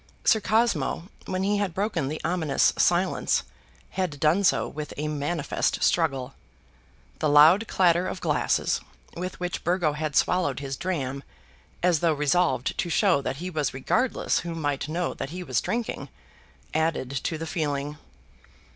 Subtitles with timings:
[0.25, 3.43] Sir Cosmo, when he had broken the ominous silence,
[3.91, 6.33] had done so with a manifest struggle.
[7.19, 8.81] The loud clatter of glasses
[9.15, 11.21] with which Burgo had swallowed his dram,
[11.83, 15.61] as though resolved to show that he was regardless who might know that he was
[15.61, 16.09] drinking,
[16.73, 17.99] added to the feeling.